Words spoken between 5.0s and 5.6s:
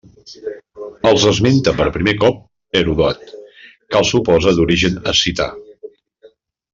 escita.